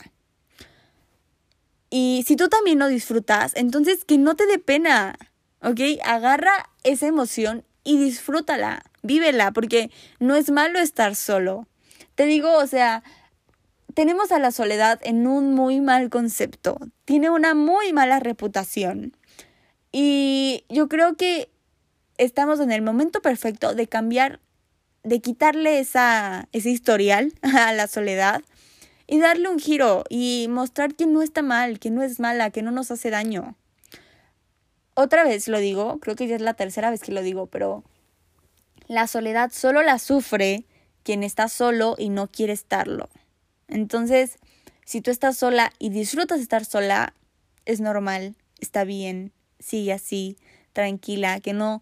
[1.89, 5.15] Y si tú también lo disfrutas, entonces que no te dé pena,
[5.61, 5.79] ¿ok?
[6.03, 11.67] Agarra esa emoción y disfrútala, vívela, porque no es malo estar solo.
[12.15, 13.03] Te digo, o sea,
[13.93, 19.15] tenemos a la soledad en un muy mal concepto, tiene una muy mala reputación.
[19.91, 21.52] Y yo creo que
[22.17, 24.39] estamos en el momento perfecto de cambiar,
[25.03, 28.41] de quitarle esa, ese historial a la soledad
[29.07, 32.61] y darle un giro y mostrar que no está mal, que no es mala, que
[32.61, 33.55] no nos hace daño.
[34.95, 37.83] Otra vez lo digo, creo que ya es la tercera vez que lo digo, pero
[38.87, 40.65] la soledad solo la sufre
[41.03, 43.09] quien está solo y no quiere estarlo.
[43.67, 44.37] Entonces,
[44.85, 47.13] si tú estás sola y disfrutas estar sola,
[47.65, 50.37] es normal, está bien, sigue así,
[50.73, 51.81] tranquila, que no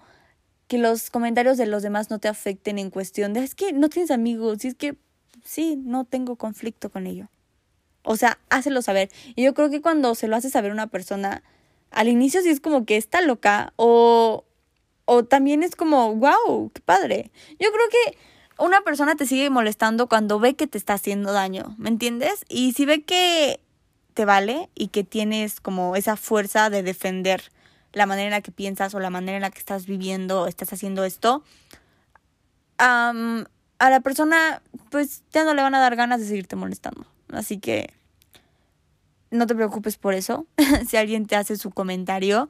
[0.72, 3.90] que los comentarios de los demás no te afecten en cuestión de es que no
[3.90, 4.96] tienes amigos, y es que
[5.44, 7.28] sí, no tengo conflicto con ello.
[8.04, 9.10] O sea, hácelo saber.
[9.36, 11.44] Y yo creo que cuando se lo hace saber una persona,
[11.90, 14.46] al inicio sí es como que está loca o,
[15.04, 17.32] o también es como, wow, qué padre.
[17.60, 18.18] Yo creo que
[18.58, 22.46] una persona te sigue molestando cuando ve que te está haciendo daño, ¿me entiendes?
[22.48, 23.60] Y si ve que
[24.14, 27.52] te vale y que tienes como esa fuerza de defender
[27.94, 30.48] la manera en la que piensas o la manera en la que estás viviendo o
[30.48, 31.44] estás haciendo esto,
[32.78, 37.06] a la persona pues ya no le van a dar ganas de seguirte molestando.
[37.32, 37.94] Así que
[39.30, 40.46] no te preocupes por eso.
[40.88, 42.50] si alguien te hace su comentario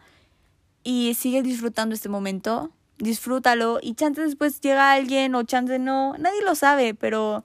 [0.83, 6.41] y sigue disfrutando este momento, disfrútalo y chance después llega alguien o chance no, nadie
[6.43, 7.43] lo sabe, pero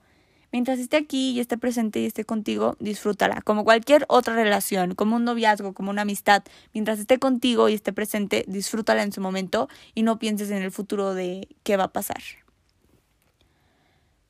[0.57, 3.43] Mientras esté aquí y esté presente y esté contigo, disfrútala.
[3.43, 6.45] Como cualquier otra relación, como un noviazgo, como una amistad.
[6.73, 10.71] Mientras esté contigo y esté presente, disfrútala en su momento y no pienses en el
[10.71, 12.23] futuro de qué va a pasar.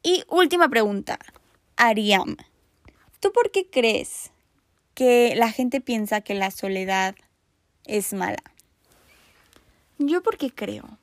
[0.02, 1.20] Y última pregunta.
[1.76, 2.36] Ariam,
[3.20, 4.32] ¿tú por qué crees
[4.94, 7.14] que la gente piensa que la soledad
[7.84, 8.42] es mala?
[9.98, 10.98] yo porque creo.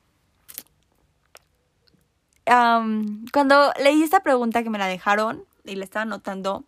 [2.46, 6.64] Cuando leí esta pregunta que me la dejaron y la estaba anotando,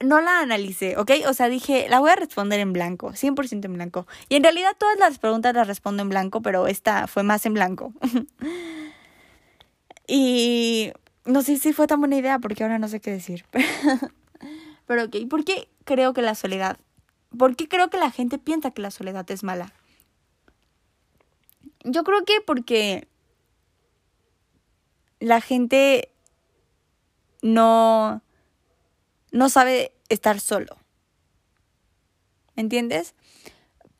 [0.00, 1.10] no la analicé, ¿ok?
[1.28, 4.06] O sea, dije, la voy a responder en blanco, 100% en blanco.
[4.28, 7.54] Y en realidad todas las preguntas las respondo en blanco, pero esta fue más en
[7.54, 7.92] blanco.
[10.06, 10.92] y
[11.24, 13.44] no sé si fue tan buena idea porque ahora no sé qué decir.
[14.86, 16.78] pero ok, ¿por qué creo que la soledad?
[17.36, 19.72] ¿Por qué creo que la gente piensa que la soledad es mala?
[21.84, 23.06] Yo creo que porque
[25.20, 26.10] la gente
[27.42, 28.22] no
[29.32, 30.76] no sabe estar solo.
[32.56, 33.14] ¿Me entiendes?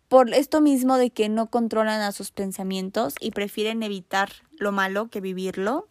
[0.08, 5.08] Por esto mismo de que no controlan a sus pensamientos y prefieren evitar lo malo
[5.08, 5.88] que vivirlo,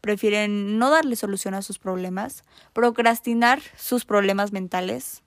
[0.00, 5.22] prefieren no darle solución a sus problemas, procrastinar sus problemas mentales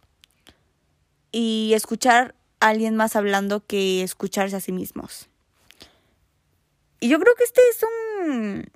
[1.34, 5.28] y escuchar a alguien más hablando que escucharse a sí mismos.
[7.02, 8.72] Y yo creo que este es un,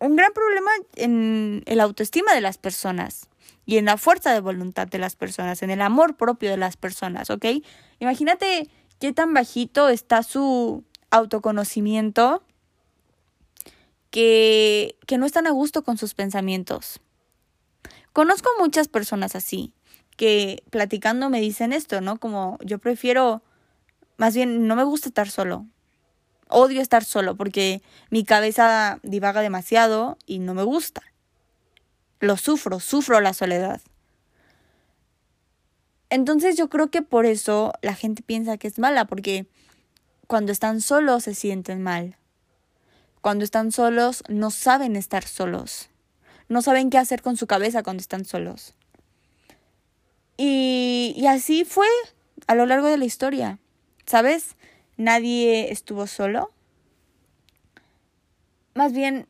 [0.00, 3.28] un gran problema en el autoestima de las personas
[3.66, 6.76] y en la fuerza de voluntad de las personas, en el amor propio de las
[6.76, 7.44] personas, ¿ok?
[7.98, 8.68] Imagínate
[8.98, 12.42] qué tan bajito está su autoconocimiento
[14.10, 17.00] que, que no están a gusto con sus pensamientos.
[18.12, 19.72] Conozco muchas personas así,
[20.16, 22.18] que platicando me dicen esto, ¿no?
[22.18, 23.42] Como yo prefiero,
[24.16, 25.66] más bien, no me gusta estar solo.
[26.48, 31.02] Odio estar solo porque mi cabeza divaga demasiado y no me gusta.
[32.20, 33.80] Lo sufro, sufro la soledad.
[36.10, 39.46] Entonces yo creo que por eso la gente piensa que es mala, porque
[40.26, 42.16] cuando están solos se sienten mal.
[43.20, 45.90] Cuando están solos no saben estar solos.
[46.48, 48.74] No saben qué hacer con su cabeza cuando están solos.
[50.38, 51.88] Y, y así fue
[52.46, 53.58] a lo largo de la historia.
[54.06, 54.56] ¿Sabes?
[54.98, 56.52] Nadie estuvo solo.
[58.74, 59.26] Más bien,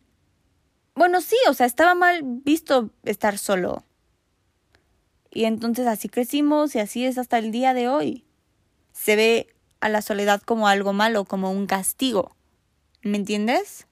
[0.95, 3.85] bueno, sí, o sea, estaba mal visto estar solo.
[5.31, 8.25] Y entonces así crecimos y así es hasta el día de hoy.
[8.93, 12.35] Se ve a la soledad como algo malo, como un castigo.
[13.03, 13.87] ¿Me entiendes?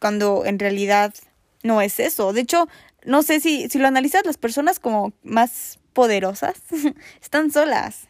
[0.00, 1.14] Cuando en realidad
[1.62, 2.32] no es eso.
[2.32, 2.68] De hecho,
[3.04, 6.60] no sé si, si lo analizas, las personas como más poderosas
[7.22, 8.08] están solas.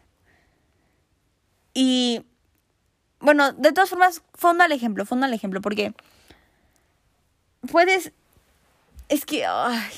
[1.74, 2.24] Y
[3.22, 5.94] bueno, de todas formas, fonda el ejemplo, fonda el ejemplo, porque
[7.70, 8.12] puedes...
[9.08, 9.46] Es que...
[9.46, 9.92] Ay,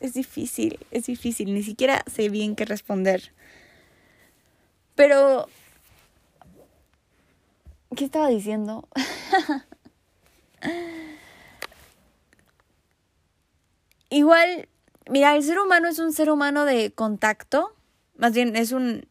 [0.00, 1.54] es, difícil, es difícil.
[1.54, 3.32] Ni siquiera sé bien qué responder.
[4.94, 5.48] Pero...
[7.96, 8.86] ¿Qué estaba diciendo?
[14.10, 14.68] Igual,
[15.08, 17.74] mira, el ser humano es un ser humano de contacto.
[18.16, 19.08] Más bien, es un...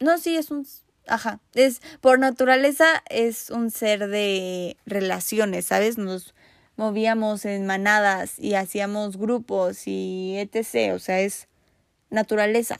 [0.00, 0.66] No, sí, es un...
[1.08, 5.96] Ajá, es por naturaleza es un ser de relaciones, ¿sabes?
[5.98, 6.34] Nos
[6.76, 10.94] movíamos en manadas y hacíamos grupos y etc.
[10.94, 11.48] O sea, es
[12.10, 12.78] naturaleza.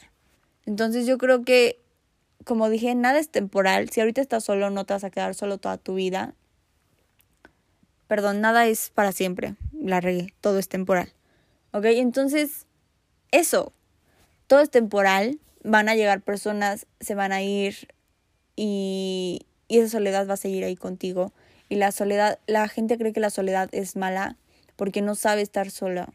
[0.65, 1.81] Entonces yo creo que,
[2.45, 3.89] como dije, nada es temporal.
[3.89, 6.33] Si ahorita estás solo, no te vas a quedar solo toda tu vida.
[8.07, 9.55] Perdón, nada es para siempre.
[9.73, 10.33] La regué.
[10.39, 11.11] Todo es temporal.
[11.71, 11.85] ¿Ok?
[11.85, 12.67] Entonces,
[13.31, 13.73] eso.
[14.47, 15.39] Todo es temporal.
[15.63, 17.89] Van a llegar personas, se van a ir
[18.61, 21.31] y, esa soledad va a seguir ahí contigo.
[21.69, 24.35] Y la soledad, la gente cree que la soledad es mala
[24.75, 26.11] porque no sabe estar sola.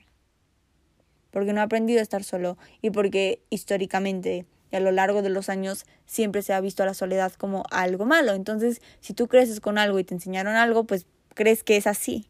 [1.31, 5.29] Porque no ha aprendido a estar solo y porque históricamente y a lo largo de
[5.29, 8.33] los años siempre se ha visto a la soledad como algo malo.
[8.33, 12.27] Entonces, si tú creces con algo y te enseñaron algo, pues crees que es así.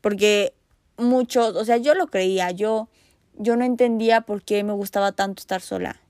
[0.00, 0.52] Porque
[0.96, 2.88] muchos, o sea, yo lo creía, yo
[3.38, 6.00] yo no entendía por qué me gustaba tanto estar sola.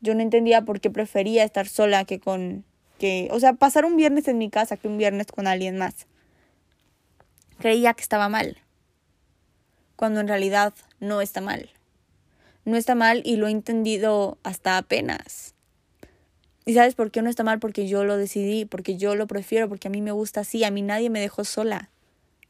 [0.00, 2.64] Yo no entendía por qué prefería estar sola que con
[2.98, 6.06] que, o sea, pasar un viernes en mi casa que un viernes con alguien más.
[7.58, 8.58] Creía que estaba mal,
[9.96, 11.70] cuando en realidad no está mal.
[12.64, 15.54] No está mal y lo he entendido hasta apenas.
[16.66, 17.58] ¿Y sabes por qué no está mal?
[17.58, 20.70] Porque yo lo decidí, porque yo lo prefiero, porque a mí me gusta así, a
[20.70, 21.90] mí nadie me dejó sola.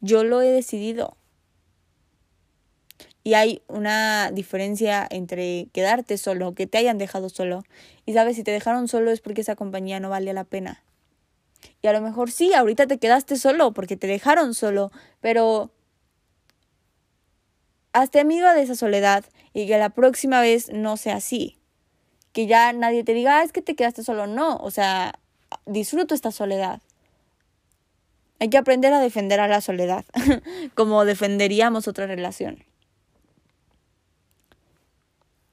[0.01, 1.17] Yo lo he decidido.
[3.23, 7.65] Y hay una diferencia entre quedarte solo, que te hayan dejado solo.
[8.07, 10.83] Y sabes, si te dejaron solo es porque esa compañía no valía la pena.
[11.83, 14.91] Y a lo mejor sí, ahorita te quedaste solo porque te dejaron solo,
[15.21, 15.71] pero
[17.93, 21.59] hazte amigo de esa soledad y que la próxima vez no sea así.
[22.33, 24.27] Que ya nadie te diga, ah, es que te quedaste solo.
[24.27, 25.19] No, o sea,
[25.67, 26.81] disfruto esta soledad.
[28.39, 30.05] Hay que aprender a defender a la soledad,
[30.75, 32.65] como defenderíamos otra relación.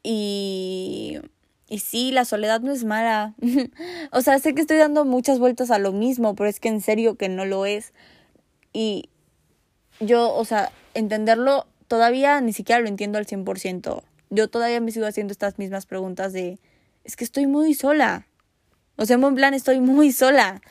[0.10, 1.20] Y,
[1.68, 3.36] Y sí, la soledad no es mala.
[4.14, 6.80] o sea, sé que estoy dando muchas vueltas a lo mismo, pero es que en
[6.80, 7.92] serio que no lo es.
[8.72, 9.10] Y
[10.00, 14.02] yo, o sea, entenderlo todavía ni siquiera lo entiendo al 100%.
[14.30, 16.58] Yo todavía me sigo haciendo estas mismas preguntas de,
[17.04, 18.28] es que estoy muy sola.
[18.96, 20.62] O sea, en plan estoy muy sola.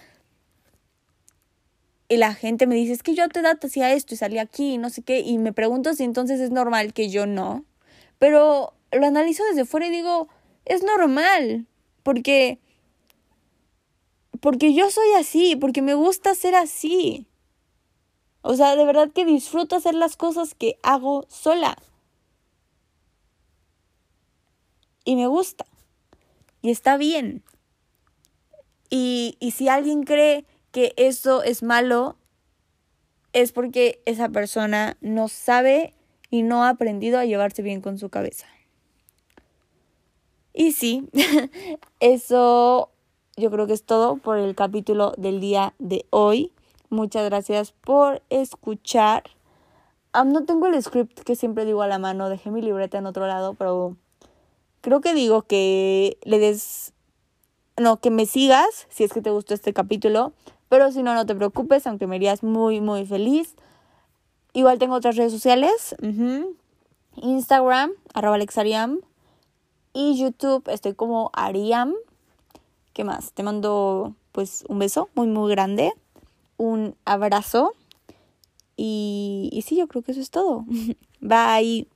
[2.08, 4.38] Y la gente me dice, es que yo a tu edad hacía esto y salí
[4.38, 5.20] aquí y no sé qué.
[5.20, 7.66] Y me pregunto si entonces es normal que yo no.
[8.18, 10.28] Pero lo analizo desde fuera y digo,
[10.64, 11.66] es normal.
[12.02, 12.60] Porque...
[14.40, 17.26] Porque yo soy así, porque me gusta ser así.
[18.42, 21.76] O sea, de verdad que disfruto hacer las cosas que hago sola.
[25.04, 25.66] Y me gusta.
[26.62, 27.42] Y está bien.
[28.90, 32.16] Y, y si alguien cree que eso es malo,
[33.32, 35.94] es porque esa persona no sabe
[36.30, 38.46] y no ha aprendido a llevarse bien con su cabeza.
[40.58, 41.06] Y sí,
[42.00, 42.88] eso
[43.36, 46.50] yo creo que es todo por el capítulo del día de hoy.
[46.88, 49.24] Muchas gracias por escuchar.
[50.14, 53.26] no tengo el script que siempre digo a la mano, dejé mi libreta en otro
[53.26, 53.96] lado, pero
[54.80, 56.94] creo que digo que le des...
[57.76, 60.32] No, que me sigas si es que te gustó este capítulo,
[60.70, 63.56] pero si no, no te preocupes, aunque me harías muy, muy feliz.
[64.54, 65.94] Igual tengo otras redes sociales.
[67.16, 69.00] Instagram, arroba alexariam.
[69.98, 71.94] Y YouTube, estoy como Ariam.
[72.92, 73.32] ¿Qué más?
[73.32, 75.94] Te mando pues un beso muy, muy grande
[76.56, 77.74] un abrazo.
[78.76, 80.64] Y, y sí, yo creo que eso es todo.
[81.20, 81.88] Bye.